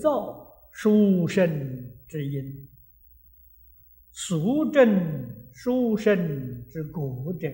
[0.00, 2.68] 造殊胜之因，
[4.12, 7.48] 俗正殊胜之果者，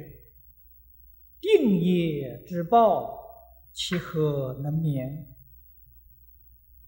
[1.40, 3.18] 定业之报，
[3.72, 5.26] 其何能免？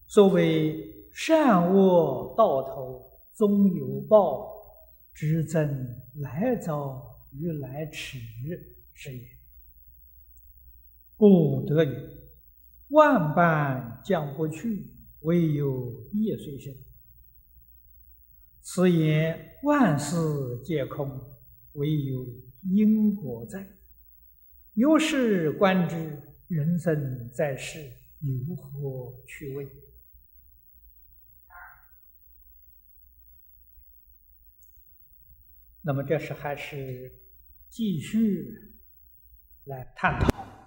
[0.06, 4.48] 所谓善恶到头终有报，
[5.12, 8.18] 只增来早与来迟
[8.94, 9.26] 是也。
[11.16, 11.92] 故得云。
[12.90, 16.74] 万般将不去，唯有业随身。
[18.60, 20.16] 此言万事
[20.64, 21.08] 皆空，
[21.72, 22.26] 唯有
[22.62, 23.66] 因果在。
[24.74, 29.66] 由是观之，人生在世，有何趣味？
[35.82, 37.10] 那么，这是还是
[37.70, 38.74] 继续
[39.64, 40.57] 来探讨。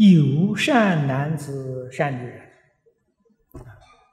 [0.00, 2.40] 有善男子、善女人，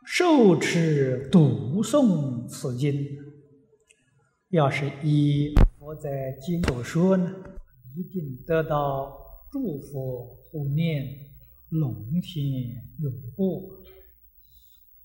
[0.06, 2.94] 受持读诵此经，
[4.50, 7.34] 要是依佛在经所说呢，
[7.96, 9.18] 一定得到
[9.50, 11.06] 祝福、护念、
[11.70, 12.46] 龙天
[13.00, 13.72] 拥护。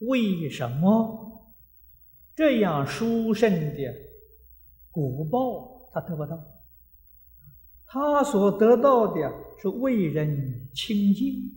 [0.00, 1.54] 为什么
[2.34, 3.94] 这样殊胜的
[4.90, 6.44] 果报他得不到？
[7.92, 9.20] 他所得到的
[9.60, 11.52] 是为人清净，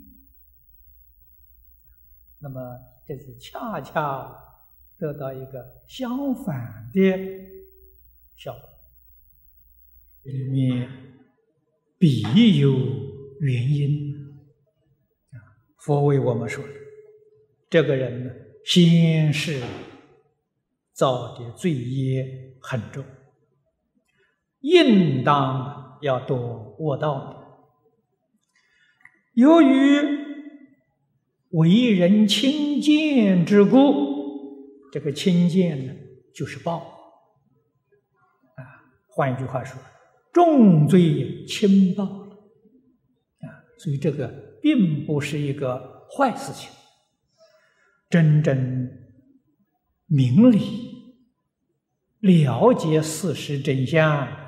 [2.41, 2.59] 那么
[3.07, 4.37] 这是恰恰
[4.97, 6.99] 得到一个相反的
[8.35, 8.61] 效果。
[10.23, 10.89] 里面
[11.97, 12.69] 必有
[13.39, 14.13] 原因！
[15.77, 16.61] 佛为我们说，
[17.69, 18.33] 这个人呢，
[18.65, 19.63] 先是
[20.91, 23.05] 造的罪业很重，
[24.59, 25.84] 应当。
[26.05, 27.41] 要多卧道。
[29.33, 29.97] 由于
[31.49, 35.93] 为人轻贱之故，这个轻贱呢，
[36.33, 36.77] 就是报。
[38.55, 38.61] 啊，
[39.07, 39.81] 换一句话说，
[40.31, 44.27] 重罪轻报啊，所以这个
[44.61, 46.69] 并不是一个坏事情。
[48.11, 48.89] 真正
[50.05, 51.15] 明理、
[52.19, 54.44] 了解事实真相。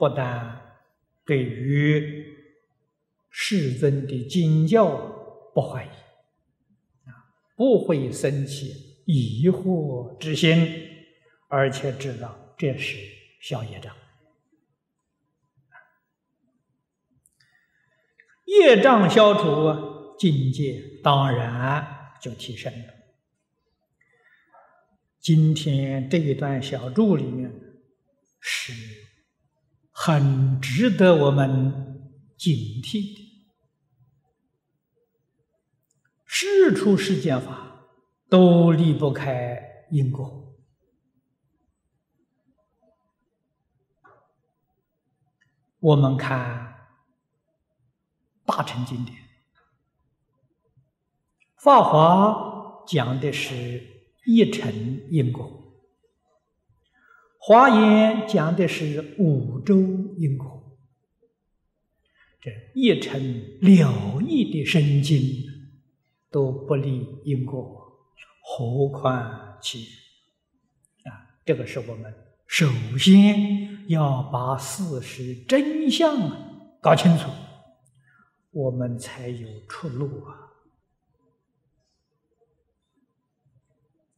[0.00, 0.78] 不但
[1.26, 2.24] 对于
[3.28, 4.96] 世尊的经教
[5.54, 5.88] 不怀疑，
[7.06, 7.12] 啊，
[7.54, 10.88] 不会生起疑惑之心，
[11.48, 12.96] 而且知道这是
[13.42, 13.94] 消业障，
[18.46, 22.94] 业障消除，境界当然就提升了。
[25.18, 27.52] 今天这一段小注里面
[28.40, 29.09] 是。
[30.02, 33.52] 很值得我们警惕的，
[36.24, 37.84] 事出世间法
[38.26, 40.56] 都离不开因果。
[45.80, 46.88] 我们看
[48.46, 49.18] 大乘经典，
[51.58, 53.86] 《法华》讲的是
[54.24, 54.72] 一乘
[55.10, 55.59] 因果。
[57.42, 59.80] 华严讲的是五洲
[60.18, 60.76] 因果，
[62.38, 63.18] 这一成
[63.62, 65.42] 了义的生经
[66.30, 67.92] 都不离因果，
[68.42, 69.86] 何况其
[71.04, 71.40] 啊？
[71.46, 72.14] 这个是我们
[72.46, 72.66] 首
[72.98, 77.30] 先要把事实真相搞清楚，
[78.50, 80.52] 我们才有出路啊！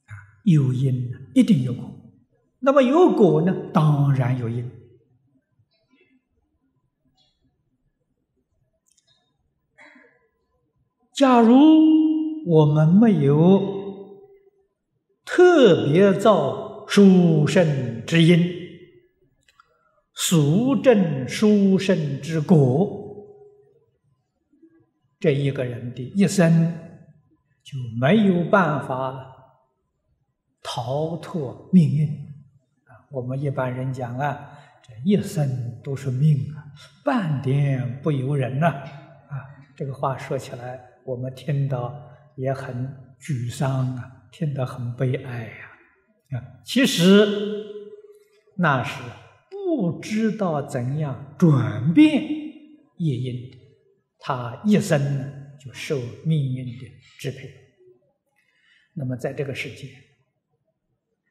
[0.07, 0.13] 啊，
[0.43, 1.92] 有因一定有果。
[2.65, 3.53] 那么有果呢？
[3.73, 4.71] 当然有因。
[11.15, 11.57] 假如
[12.47, 14.21] 我们没有
[15.25, 18.39] 特别造殊胜之因，
[20.15, 23.27] 俗正殊胜之果，
[25.19, 26.73] 这一个人的一生
[27.63, 29.35] 就没有办法
[30.63, 32.22] 逃脱命运。
[33.13, 36.65] 我们一般人讲啊，这一生都是命啊，
[37.05, 39.37] 半点不由人呐，啊，
[39.77, 42.89] 这个话说起来，我们听到也很
[43.21, 47.27] 沮丧啊，听得很悲哀呀，啊，其实
[48.57, 49.03] 那是
[49.51, 52.23] 不知道怎样转变
[52.97, 53.51] 业因，
[54.19, 55.31] 他一生呢
[55.61, 57.51] 就受命运的支配。
[58.95, 59.91] 那么在这个世界，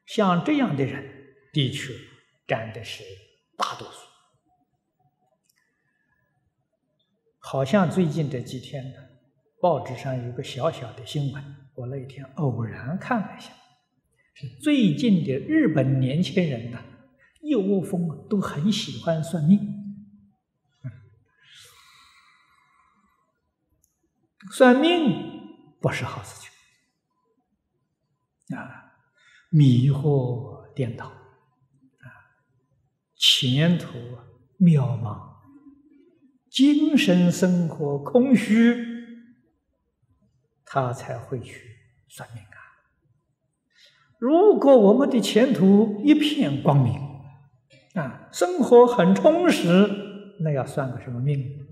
[0.06, 1.21] 像这样的人。
[1.52, 1.94] 的确
[2.48, 3.04] 占的是
[3.58, 4.00] 大多数。
[7.38, 9.00] 好像最近这几天呢，
[9.60, 13.52] 报纸上有个小小的新闻，我那天偶然看了一下，
[14.34, 16.82] 是最近的日本年轻人呢，
[17.42, 19.80] 一窝蜂都很喜欢算命。
[24.52, 26.50] 算命不是好事情
[28.58, 28.96] 啊，
[29.50, 31.12] 迷惑颠倒，
[33.22, 34.00] 前途
[34.58, 35.36] 渺茫，
[36.50, 38.76] 精神生活空虚，
[40.66, 41.78] 他才会去
[42.10, 42.58] 算命啊。
[44.18, 46.96] 如果我们的前途一片光明
[47.94, 49.88] 啊，生活很充实，
[50.40, 51.68] 那要算个什么命？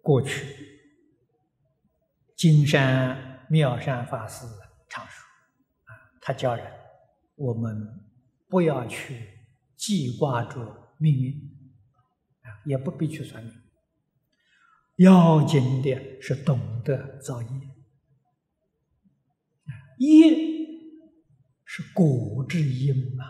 [0.00, 0.46] 过去，
[2.36, 4.46] 金山妙善法师：“，
[6.28, 6.62] 他教人，
[7.36, 7.88] 我们
[8.50, 9.30] 不要去
[9.76, 11.32] 记挂着命运，
[12.42, 13.50] 啊，也不必去算命。
[14.96, 17.48] 要紧的是懂得造业，
[20.00, 20.36] 业
[21.64, 23.24] 是果之因嘛。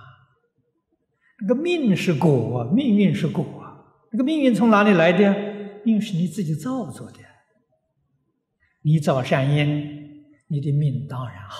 [1.41, 3.79] 那个命是果，命运是果啊，
[4.11, 5.47] 那个命运从哪里来的？”
[5.87, 7.21] 命是你自己造作的，
[8.83, 11.57] 你造善因，你的命当然好；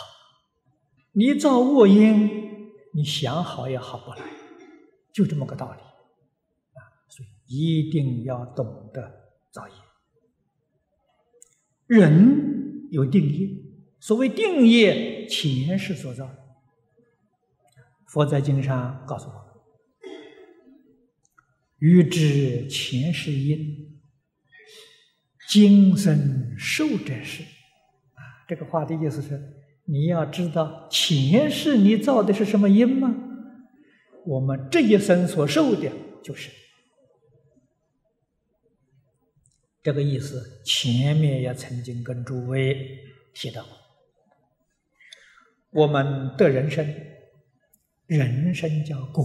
[1.19, 4.25] 你造恶因，你想好也好不来，
[5.13, 6.81] 就这么个道理啊！
[7.09, 9.75] 所以一定要懂得造业。
[11.89, 13.49] 人有定业，
[13.99, 16.31] 所谓定业，前世所造。
[18.07, 19.43] 佛在经上告诉我们
[21.79, 24.01] ：“欲知前世因。”
[25.51, 29.58] 今生受者是，啊，这个话的意思是，
[29.91, 33.15] 你要知道前世你造的是什么因吗？
[34.27, 35.91] 我们这一生所受的
[36.23, 36.51] 就是
[39.83, 40.63] 这个意思。
[40.65, 42.77] 前面也曾经跟诸位
[43.33, 43.65] 提到，
[45.71, 46.87] 我们的人生，
[48.07, 49.25] 人生叫果，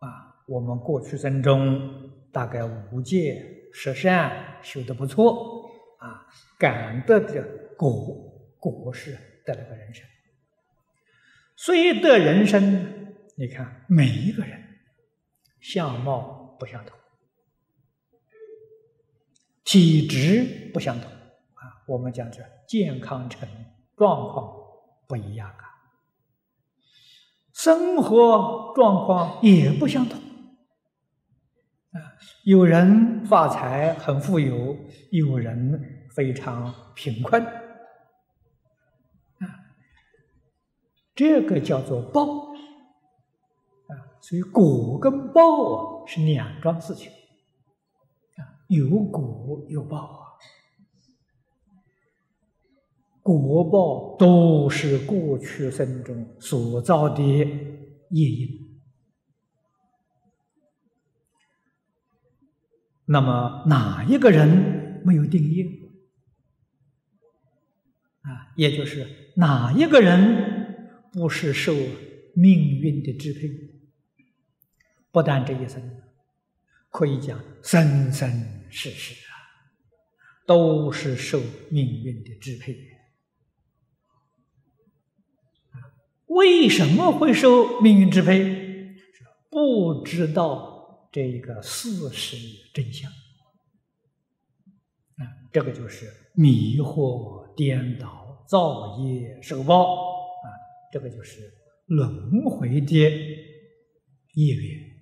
[0.00, 3.54] 啊，我们过去生中大概五戒。
[3.70, 6.26] 十善修的不错啊，
[6.58, 7.46] 感得的
[7.76, 8.27] 果
[8.58, 10.04] 果是得了个人生。
[11.56, 14.62] 虽得人生，你看每一个人
[15.60, 16.96] 相貌不相同，
[19.64, 21.82] 体质不相同啊。
[21.86, 23.48] 我们讲这健康程
[23.96, 24.52] 状况
[25.08, 25.64] 不一样啊，
[27.52, 30.20] 生活状况也不相同。
[32.44, 34.76] 有人发财很富有，
[35.10, 37.44] 有人非常贫困，
[41.18, 42.52] 这个叫做报，
[43.88, 47.10] 啊，所以果跟报啊是两桩事情，
[48.36, 50.22] 啊，有果有报啊，
[53.20, 58.78] 果报都是过去生中所造的业因。
[63.06, 65.64] 那么哪一个人没有定业？
[68.20, 70.57] 啊，也就是哪一个人
[71.12, 71.74] 不是受
[72.34, 73.48] 命运的支配？
[75.10, 76.02] 不但这一生，
[76.90, 78.30] 可以讲生生
[78.70, 79.32] 世世啊，
[80.46, 82.76] 都是受命运的支配。
[86.26, 88.94] 为什么会受命运支配？
[89.50, 90.76] 不知道。
[91.10, 92.36] 这个事实
[92.74, 99.86] 真相啊，这个就是迷惑颠倒、造业受报，
[100.92, 101.40] 这个就是
[101.86, 102.94] 轮回的
[104.34, 104.96] 业缘。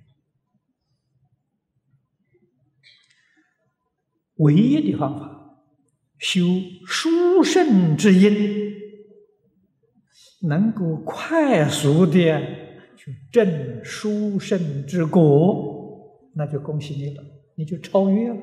[4.36, 5.64] 唯一的方法，
[6.18, 6.40] 修
[6.86, 8.72] 殊胜之因，
[10.42, 12.12] 能够快速的
[12.96, 16.30] 去证殊胜之果。
[16.34, 17.24] 那就恭喜你了，
[17.54, 18.36] 你就超越了。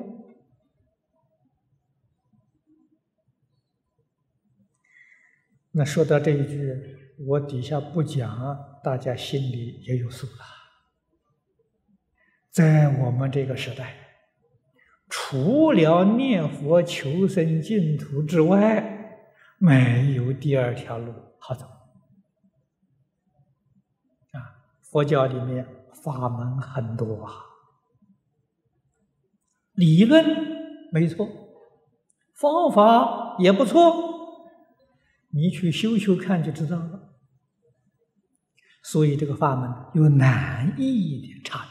[5.70, 6.72] 那说到这一句，
[7.18, 10.44] 我底下不讲，大家心里也有数了。
[12.50, 13.94] 在我们这个时代，
[15.08, 19.28] 除了念佛求生净土之外，
[19.58, 21.66] 没有第二条路好走。
[24.32, 24.38] 啊，
[24.82, 27.32] 佛教里面法门很多啊。
[29.72, 30.24] 理论
[30.92, 31.28] 没错，
[32.34, 33.92] 方法也不错，
[35.30, 37.03] 你去修修看就知道了。
[38.84, 41.66] 所以这个法门有难易的差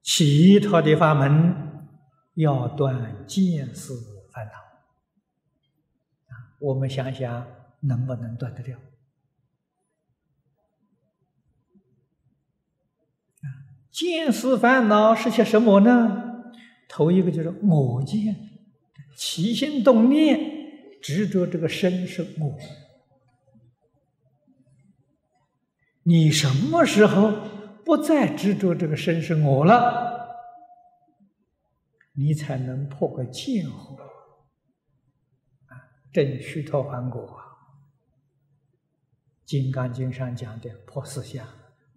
[0.00, 1.82] 其他的法门
[2.34, 3.92] 要断见思
[4.32, 4.52] 烦恼，
[6.60, 7.44] 我们想想
[7.80, 8.78] 能不能断得掉？
[13.40, 13.46] 啊，
[13.90, 16.52] 见思烦恼是些什么呢？
[16.88, 18.36] 头一个就是我见，
[19.16, 20.38] 起心动念，
[21.02, 22.56] 执着这个身是我。
[26.08, 27.32] 你什么时候
[27.84, 30.36] 不再执着这个身是我了，
[32.12, 33.96] 你才能破个见惑
[35.66, 35.74] 啊，
[36.12, 37.42] 正虚脱还果啊！
[39.44, 41.44] 《金刚经》上讲的破四相：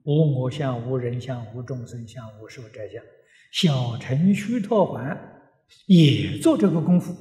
[0.05, 3.03] 无我相、无人相、无众生相、无寿者相。
[3.51, 5.15] 小乘虚脱还
[5.85, 7.13] 也做这个功夫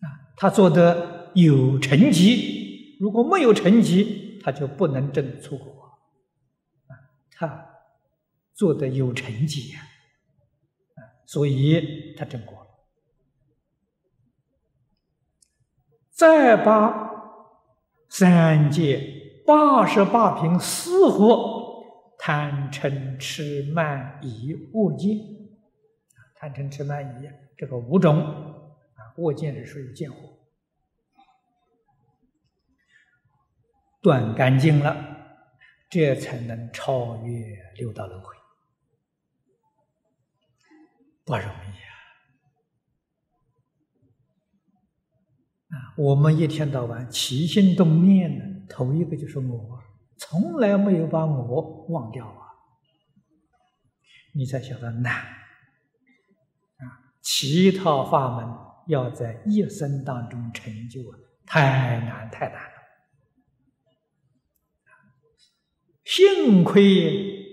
[0.00, 0.08] 啊，
[0.38, 4.29] 他做的有成绩，如果没有成绩。
[4.42, 5.98] 他就不能证出果，
[6.86, 6.92] 啊，
[7.30, 7.70] 他
[8.54, 9.80] 做的有成绩呀，
[10.94, 12.66] 啊，所以他证果了。
[16.10, 17.10] 再把
[18.08, 25.16] 三界八十八品四惑贪嗔痴慢疑恶见，
[26.34, 30.18] 贪嗔痴慢疑这个五种啊，恶见是属于见火。
[34.02, 34.96] 断干净了，
[35.90, 38.34] 这才能超越六道轮回，
[41.24, 41.48] 不容易
[45.68, 45.76] 啊！
[45.76, 49.82] 啊，我们一天到晚起心动念的，头一个就是我，
[50.16, 52.46] 从来没有把我忘掉啊！
[54.32, 57.12] 你才晓得难啊！
[57.20, 58.48] 其他法门
[58.86, 62.80] 要在一生当中成就啊，太难太难了。
[66.10, 67.46] 幸亏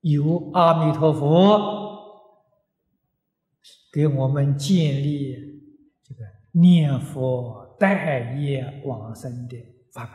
[0.00, 2.40] 有阿弥陀佛
[3.92, 5.34] 给我们建立
[6.02, 9.58] 这个念佛代业往生的
[9.92, 10.14] 法门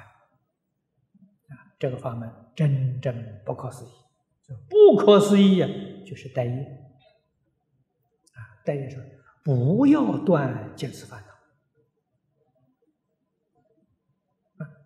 [1.55, 3.89] 啊，这个法门真正不可思议。
[4.67, 5.69] 不可思议呀，
[6.07, 6.51] 就是代业
[8.33, 8.99] 啊，代业说
[9.43, 11.27] 不要断见思烦恼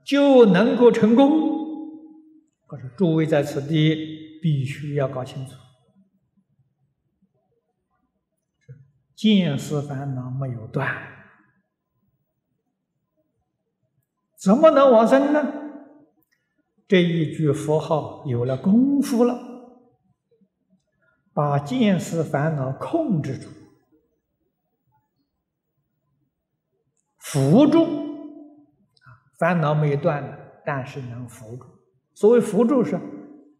[0.03, 1.47] 就能够成功。
[2.69, 5.53] 可是诸位在此地必须要搞清楚，
[9.15, 10.87] 见思烦恼没有断，
[14.37, 15.51] 怎么能往生呢？
[16.87, 19.39] 这一句佛号有了功夫了，
[21.33, 23.49] 把见思烦恼控制住，
[27.17, 29.09] 扶住，啊，
[29.39, 31.78] 烦恼没断，但是能扶住。
[32.19, 32.99] 所谓辅助是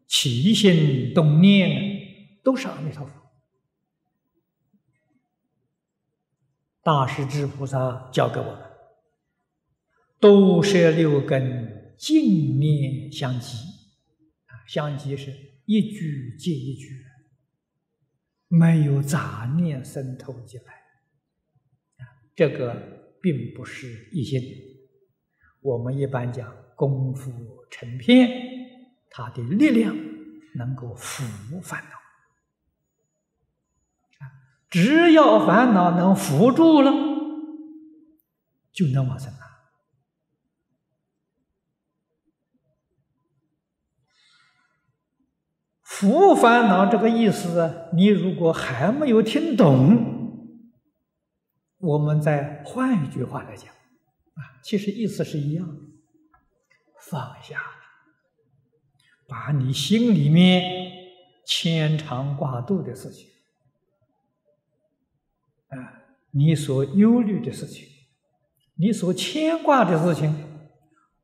[0.06, 3.14] 起心动念，都是阿弥陀佛。
[6.82, 8.62] 大势至菩萨教给我们，
[10.20, 13.56] 都摄六根，净念相继。
[14.44, 17.02] 啊，相继是一句接一句，
[18.46, 20.74] 没有杂念渗透进来。
[21.96, 22.04] 啊，
[22.36, 24.42] 这个并不是一心。
[25.62, 27.30] 我们一般讲功夫
[27.70, 28.30] 成片。
[29.10, 29.94] 他的力量
[30.54, 31.90] 能够伏烦恼，
[34.70, 36.90] 只要烦恼能扶住了，
[38.72, 39.40] 就能往生了。
[45.82, 50.56] 伏烦恼这个意思，你如果还没有听懂，
[51.78, 55.82] 我们再换一句话来讲，啊，其实意思是一样的，
[57.00, 57.60] 放下。
[59.28, 60.92] 把你心里面
[61.46, 63.28] 牵肠挂肚的事情，
[65.68, 66.02] 啊，
[66.32, 67.86] 你所忧虑的事情，
[68.74, 70.34] 你所牵挂的事情，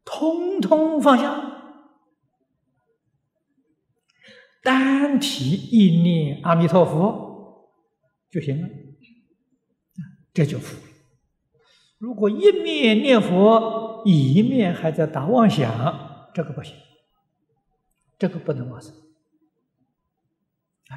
[0.05, 1.35] 通通放下，
[4.63, 7.73] 单提一念阿弥陀佛
[8.31, 8.69] 就行了，
[10.33, 10.93] 这就服了。
[11.99, 16.75] 如果一面念佛，一面还在打妄想，这个不行。
[18.19, 18.91] 这个不能妄想
[20.89, 20.97] 啊！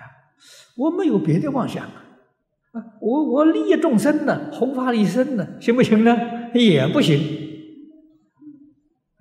[0.78, 2.86] 我没有别的妄想啊！
[3.01, 6.16] 我我利益众生呢，弘法利生呢，行不行呢？
[6.54, 7.20] 也不行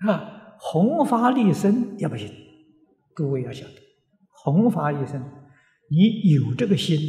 [0.06, 0.54] 啊！
[0.60, 2.30] 弘法利生也不行。
[3.16, 3.74] 诸位要晓得，
[4.30, 5.20] 弘法利生，
[5.90, 7.00] 你有这个心，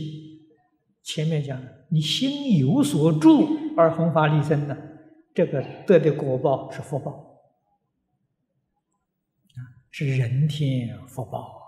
[1.03, 4.75] 前面讲你心有所住而弘法利生呢，
[5.39, 7.39] 这个得的果报是福报，
[9.89, 11.63] 是人天福报啊，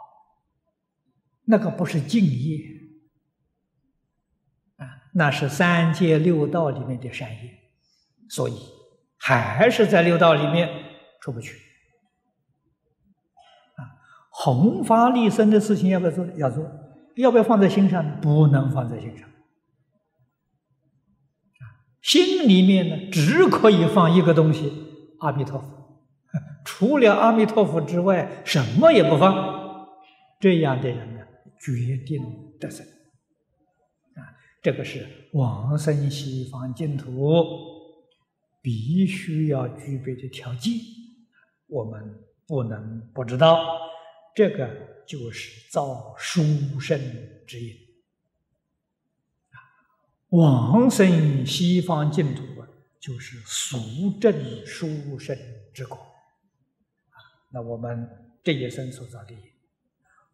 [1.45, 2.65] 那个不是敬业，
[4.75, 7.59] 啊，那是三界六道里面的善业，
[8.27, 8.59] 所以
[9.17, 10.67] 还是在六道里面
[11.21, 11.55] 出不去，
[13.77, 13.87] 啊，
[14.31, 16.25] 弘法利生的事情要不要做？
[16.35, 16.69] 要做。
[17.15, 18.19] 要不要放在心上？
[18.19, 19.30] 不能放在心上。
[22.01, 24.71] 心里面呢，只可以放一个东西——
[25.19, 25.67] 阿弥陀佛。
[26.65, 29.87] 除了阿弥陀佛之外，什么也不放。
[30.39, 31.21] 这样的人呢，
[31.59, 32.21] 决定
[32.59, 32.85] 得生。
[34.15, 37.31] 啊，这个是往生西方净土
[38.61, 40.73] 必须要具备的条件，
[41.67, 42.15] 我们
[42.47, 43.65] 不能不知道。
[44.35, 44.89] 这个。
[45.07, 46.41] 就是造殊
[46.79, 46.97] 胜
[47.45, 47.75] 之因，
[50.31, 52.67] 往生西方净土啊，
[52.99, 54.33] 就是俗正
[54.65, 55.37] 殊胜
[55.73, 57.15] 之果啊。
[57.53, 58.09] 那我们
[58.43, 59.39] 这一生所造的业，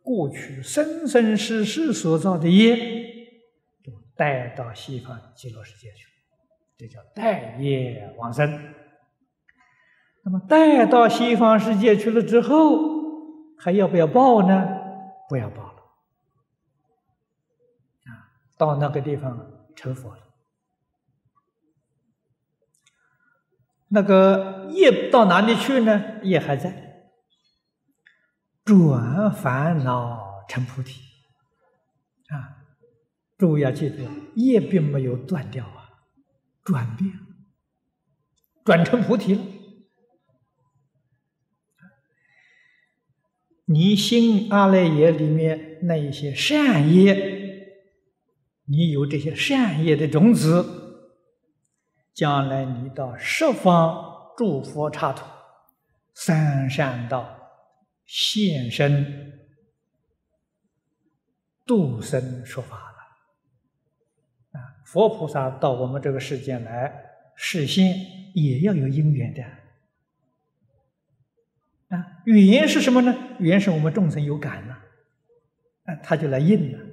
[0.02, 2.76] 过去生生世世所造的业，
[3.84, 6.08] 就带到西方极乐世界去，
[6.78, 8.74] 这叫带业往生。
[10.24, 14.78] 那么带到西方世界去了之后，还要不要报呢？
[15.28, 15.80] 不要报了，
[18.06, 20.24] 啊，到那个地方成佛了。
[23.88, 26.22] 那个业到哪里去呢？
[26.24, 27.12] 业还在，
[28.66, 31.00] 转烦恼成菩提，
[32.28, 32.68] 啊，
[33.38, 33.96] 诸位要记住，
[34.36, 35.90] 业并没有断掉啊，
[36.66, 37.18] 转变，
[38.66, 39.42] 转成菩提了。
[43.70, 47.47] 你心阿赖耶里面那一些善业，
[48.70, 50.66] 你有这些善业的种子，
[52.14, 55.26] 将来你到十方诸佛刹土，
[56.14, 57.34] 三善道
[58.06, 59.40] 现身
[61.66, 64.60] 度生说法了。
[64.60, 67.96] 啊，佛菩萨到我们这个世间来示现，
[68.34, 69.44] 也要有因缘的。
[71.96, 73.16] 啊，语言是什么呢？
[73.40, 74.78] 语言是我们众生有感呐，
[75.86, 76.87] 啊，他就来应了。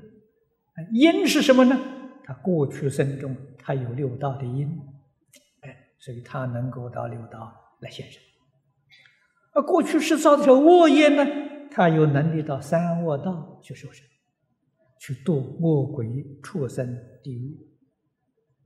[0.92, 1.78] 因是什么呢？
[2.24, 4.80] 他过去生中他有六道的因，
[5.60, 8.20] 哎，所以他能够到六道来现身。
[9.52, 11.24] 而，过去是造的恶业呢，
[11.70, 14.04] 他有能力到三恶道去受生，
[14.98, 17.56] 去度恶鬼、畜生、地狱。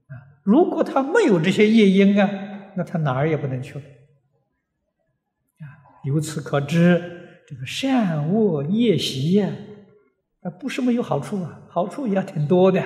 [0.07, 3.83] 啊，如果他没有这些业因啊，那他哪儿也不能去了。
[6.05, 9.51] 由此可知，这个善恶业习呀，
[10.41, 12.81] 啊不是没有好处啊，好处也挺多的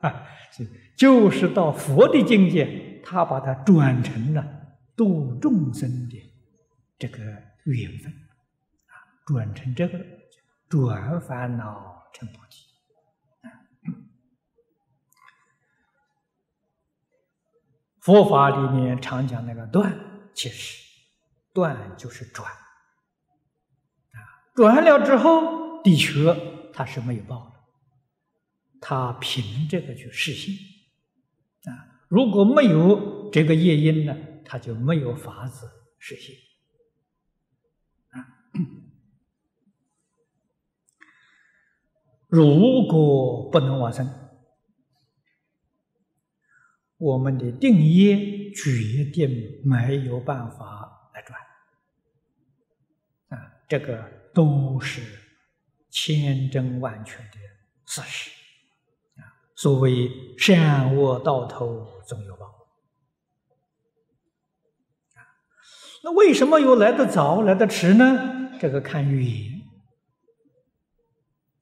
[0.00, 0.26] 啊。
[0.52, 4.44] 是，就是到佛的境界，他把它转成了
[4.96, 6.16] 度众生的
[6.98, 7.18] 这个
[7.64, 9.98] 缘分啊，转成这个
[10.68, 12.68] 转烦恼成菩提
[18.00, 19.98] 佛法里面常讲那个断，
[20.34, 20.88] 其实。
[21.52, 24.18] 断就是转，啊，
[24.54, 26.32] 转了之后的确
[26.80, 27.60] 他是没有报的，
[28.80, 30.54] 他凭这个去实现，
[31.70, 34.16] 啊，如果没有这个业因呢，
[34.46, 36.34] 他就没有法子实现，
[42.28, 44.08] 如果不能往生，
[46.96, 51.38] 我们的定业决定没有办法来转
[53.38, 53.52] 啊。
[53.68, 55.19] 这个都是
[55.90, 57.38] 千真万确的
[57.84, 58.30] 事实
[59.20, 59.26] 啊！
[59.56, 62.54] 所谓善恶到头总有报。
[66.02, 68.58] 那为什么又来得早来得迟呢？
[68.58, 69.60] 这个看缘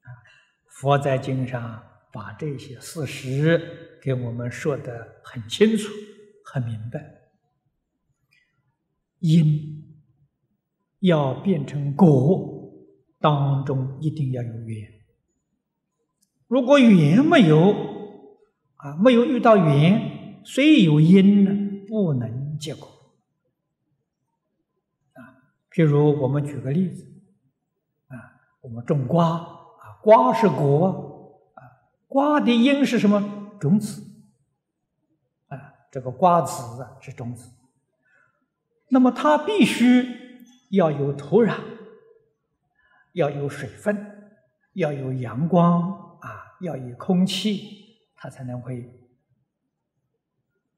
[0.02, 0.08] 啊。
[0.68, 5.88] 佛在经上把这些事实给我们说的很清楚、
[6.44, 7.00] 很明白，
[9.18, 9.84] 因。
[11.00, 12.57] 要变成果，
[13.20, 14.92] 当中一定要有缘。
[16.46, 17.72] 如果缘没有，
[18.76, 21.50] 啊，没有遇到缘，虽有因呢，
[21.86, 22.88] 不能结果。
[25.14, 27.04] 啊，譬如我们举个例子，
[28.06, 28.16] 啊，
[28.60, 31.62] 我们种瓜，啊，瓜是果，啊，
[32.06, 33.56] 瓜的因是什么？
[33.58, 34.02] 种子，
[35.48, 35.58] 啊，
[35.90, 37.50] 这个瓜子啊是种子，
[38.88, 40.26] 那么它必须。
[40.70, 41.54] 要有土壤，
[43.18, 43.96] 要有水分，
[44.74, 47.60] 要有阳光啊，要有空气，
[48.14, 48.88] 它才能会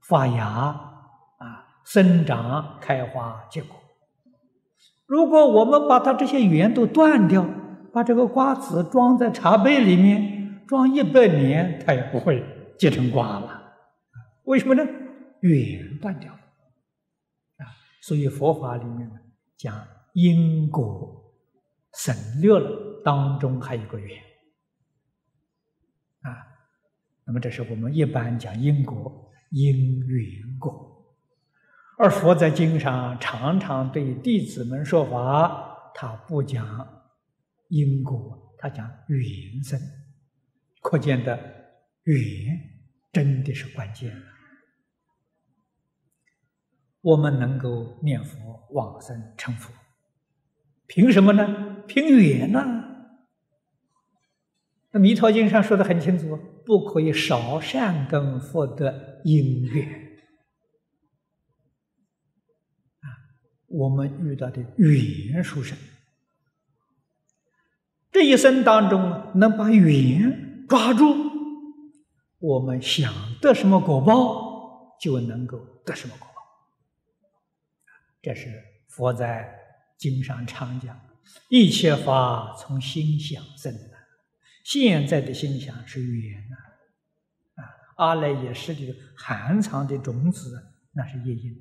[0.08, 3.76] 发芽啊，生长、开花、结果。
[5.04, 7.46] 如果我们把它这些缘都断掉，
[7.92, 12.42] 把这个瓜子装在茶杯里面，装一百年，它也不会
[12.78, 13.74] 结成瓜了。
[14.44, 14.82] 为什么呢？
[15.40, 16.38] 缘断掉了
[17.58, 17.68] 啊！
[18.00, 19.10] 所以佛法里面，
[19.58, 21.19] 讲因果
[21.94, 24.20] 省略了，当中还有个缘
[26.20, 26.30] 啊。
[27.24, 31.14] 那么这是我们一般讲因果，因缘果，
[31.98, 37.04] 而佛在经上常常对弟子们说法，他不讲
[37.68, 39.80] 因果，他讲缘生，
[40.80, 41.36] 可见的
[42.04, 42.16] 缘
[43.12, 44.16] 真的是关键。
[47.02, 49.72] 我们能够念佛往生成佛，
[50.86, 51.69] 凭什么呢？
[51.90, 52.60] 凭缘呐！
[54.92, 59.88] 那《弥陀经》上说的很清楚，不可以少善根福德因缘
[63.00, 63.10] 啊！
[63.66, 65.76] 我们遇到的缘殊胜，
[68.12, 71.04] 这一生当中能把缘抓住，
[72.38, 76.34] 我们想得什么果报，就能够得什么果报。
[78.22, 78.48] 这是
[78.88, 79.52] 佛在
[79.96, 80.96] 经上常讲
[81.48, 83.90] ：“一切法从心想生的。”
[84.62, 86.56] 现在的心想是缘呐，
[87.62, 87.64] 啊，
[87.96, 90.62] 阿赖耶识里含藏的种子
[90.92, 91.58] 那是业因，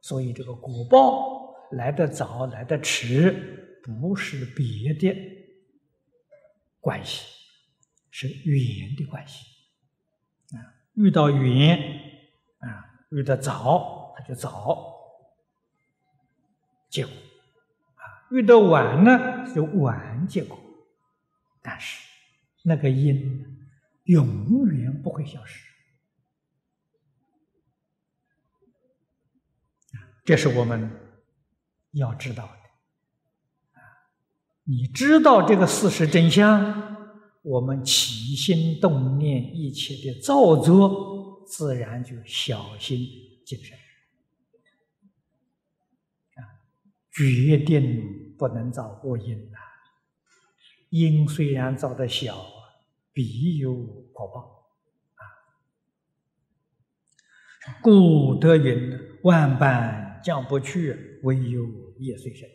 [0.00, 5.16] 所以这个果报来得早来得迟，不是别的
[6.80, 7.24] 关系，
[8.10, 9.46] 是缘的关系。
[10.56, 10.60] 啊，
[10.94, 11.78] 遇到缘
[12.58, 14.92] 啊，遇得早它就早。
[16.90, 17.14] 结果，
[18.32, 20.58] 遇到晚呢就晚结果，
[21.60, 22.00] 但是
[22.64, 23.44] 那个因
[24.04, 25.68] 永远不会消失
[30.24, 30.90] 这是我们
[31.90, 33.80] 要知道的！
[34.64, 36.96] 你知道这个事实真相，
[37.42, 42.98] 我们起心动念一切的造作，自然就小心
[43.44, 43.76] 谨慎。
[47.14, 49.58] 决定不能造恶因呐，
[50.88, 52.44] 因虽然造的小，
[53.12, 53.72] 必有
[54.12, 54.66] 果报
[55.14, 55.22] 啊。
[57.80, 62.48] 故得云：万般降不去，唯有业随身。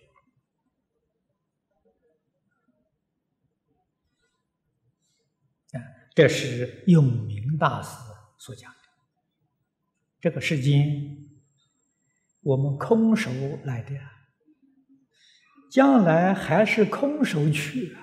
[5.71, 5.79] 啊，
[6.13, 7.97] 这是永明大师
[8.37, 8.77] 所讲的。
[10.19, 11.29] 这个世间，
[12.41, 13.31] 我们空手
[13.63, 13.97] 来的。
[15.69, 17.99] 将来还是空手去啊，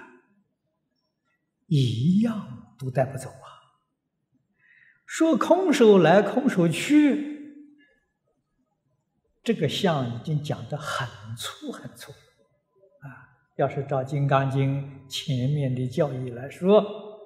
[1.66, 3.48] 一样都带不走啊。
[5.06, 7.68] 说空手来，空手去，
[9.42, 12.12] 这个相已经讲的很粗很粗
[13.00, 13.38] 啊。
[13.56, 17.20] 要是照《金刚经》前面的教义来说，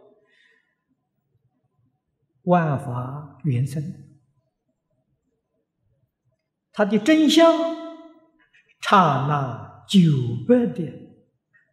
[2.42, 3.82] 万法原生，
[6.72, 7.52] 它的真相
[8.80, 9.67] 刹那。
[9.88, 10.00] 九
[10.46, 10.92] 百的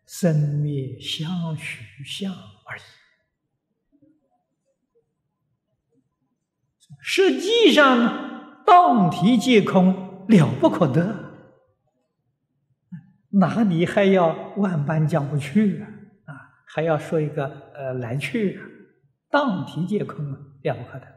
[0.06, 2.82] 生灭相续相而已，
[7.02, 11.16] 实际上当体皆空，了不可得，
[13.32, 15.90] 哪里还要万般讲不去啊？
[16.26, 18.66] 啊，还要说一个呃来去啊？
[19.30, 21.08] 当体皆空啊了不可得，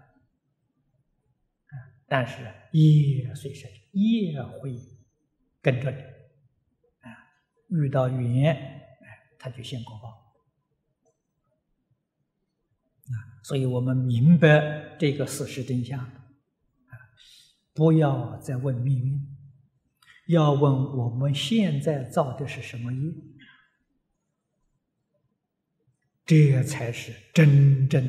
[2.08, 4.74] 但是业随身，业会
[5.62, 6.17] 跟着你。
[7.68, 10.08] 遇到缘，哎，他就现果报
[13.06, 13.14] 啊！
[13.42, 16.12] 所以我们明白这个事实真相啊，
[17.74, 19.36] 不要再问命运，
[20.28, 23.12] 要问我们现在造的是什么业，
[26.24, 28.02] 这才是真正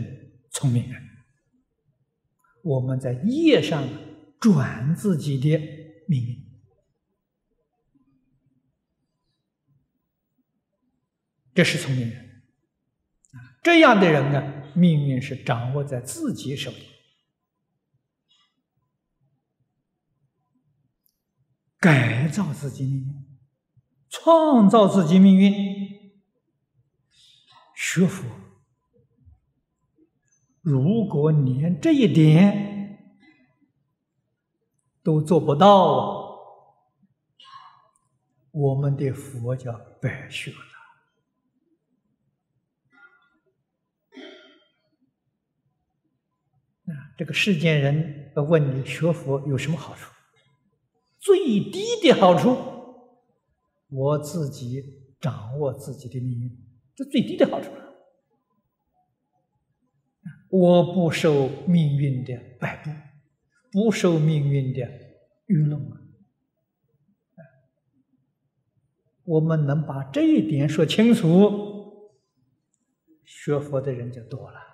[0.51, 1.01] 聪明人。
[2.63, 3.87] 我们在业上
[4.39, 5.57] 转自己的
[6.07, 6.48] 命运。
[11.59, 12.41] 这是聪明人！
[13.61, 16.87] 这样的人呢，命运是掌握在自己手里，
[21.77, 23.39] 改造自己命运，
[24.07, 25.51] 创造自己命运。
[27.75, 28.25] 学佛，
[30.61, 33.19] 如果连这一点
[35.03, 36.39] 都做不到，
[38.51, 40.68] 我们的佛教白学了。
[47.19, 50.09] 这个世间人问你学佛有什么好处？
[51.19, 51.37] 最
[51.69, 52.57] 低的好处，
[53.89, 54.81] 我自己
[55.19, 56.49] 掌握自己的命运，
[56.95, 57.93] 这最低的好处了。
[60.47, 62.89] 我不受命运的摆布，
[63.69, 64.89] 不受命运的
[65.47, 65.91] 愚弄！
[69.25, 72.17] 我们能把这一点说清楚，
[73.25, 74.69] 学佛的人就多了。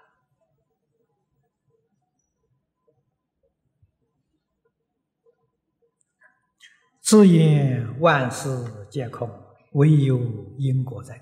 [7.05, 8.49] 自言万事
[8.89, 9.29] 皆空，
[9.73, 11.13] 唯有因果在。
[11.15, 11.21] 啊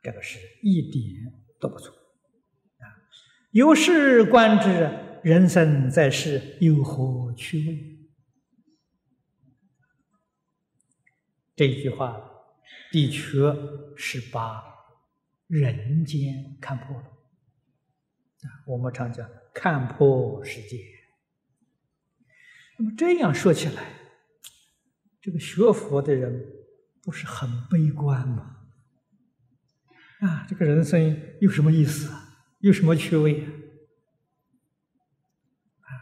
[0.00, 1.02] 这个是一点
[1.58, 1.92] 都不错。
[3.50, 4.88] 有事观之，
[5.24, 7.98] 人生在世有何趣味？
[11.56, 12.22] 这句话
[12.92, 13.20] 的确
[13.96, 14.62] 是把
[15.48, 17.02] 人间看破了。
[17.02, 20.78] 啊，我们常讲看破世界。
[22.78, 23.97] 那么这样说起来，
[25.28, 26.42] 这个学佛的人
[27.02, 28.56] 不是很悲观吗？
[30.20, 32.10] 啊，这个人生有什么意思？
[32.60, 33.42] 有什么趣味
[35.82, 35.92] 啊？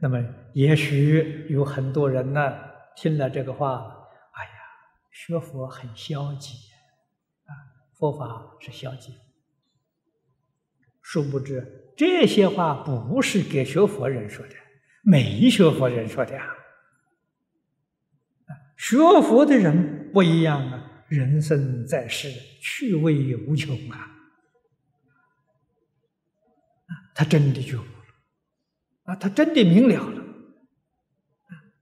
[0.00, 0.20] 那么
[0.52, 2.58] 也许有很多人呢，
[2.96, 3.86] 听了这个话，
[4.32, 4.50] 哎呀，
[5.12, 6.56] 学佛很消极
[7.44, 7.54] 啊，
[7.94, 9.14] 佛法是消极。
[11.02, 14.54] 殊不知这些话不是给学佛人说的，
[15.04, 16.56] 没学佛人说的啊。
[18.82, 22.28] 学佛的人不一样啊，人生在世，
[22.60, 24.10] 趣味无穷啊。
[27.14, 27.86] 他真的觉悟了，
[29.04, 30.20] 啊，他真的明了了。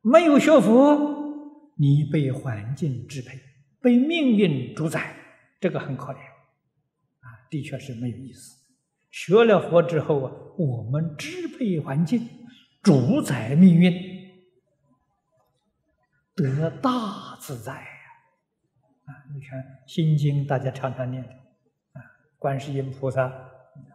[0.02, 3.40] 没有学佛，你被环境支配，
[3.80, 5.16] 被命运主宰，
[5.58, 8.58] 这个很可怜，啊，的确是没有意思。
[9.10, 12.28] 学了佛之后啊，我们支配环境，
[12.82, 13.90] 主宰命运，
[16.36, 17.88] 得大自在呀！
[19.06, 21.22] 啊，你看《心经》，大家常常念，
[21.92, 22.00] 啊，
[22.38, 23.32] 观世音菩萨、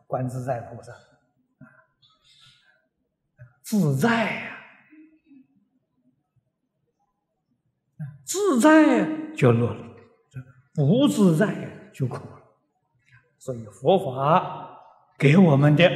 [0.06, 1.66] 观自在菩萨啊。
[3.64, 4.58] 自在呀，
[8.24, 9.96] 自在就乐了，
[10.74, 12.42] 不自在就苦了。
[13.40, 14.80] 所以佛法
[15.18, 15.90] 给我们的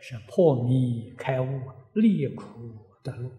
[0.00, 1.60] 是破迷开悟、
[1.94, 2.44] 离苦
[3.02, 3.32] 的路。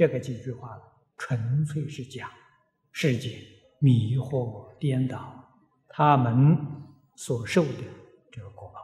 [0.00, 0.80] 这个几句话
[1.18, 2.26] 纯粹是讲
[2.90, 3.36] 世界
[3.80, 5.18] 迷惑颠倒，
[5.90, 6.56] 他们
[7.16, 7.84] 所受的
[8.32, 8.80] 这个果报。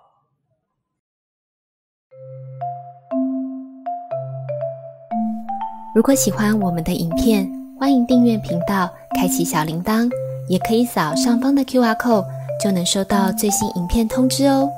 [5.94, 7.50] 如果喜欢我们的影片，
[7.80, 10.10] 欢迎订阅频道，开启小铃铛，
[10.50, 12.26] 也可以扫上方的 Q R code，
[12.62, 14.68] 就能收到最新影片通知哦。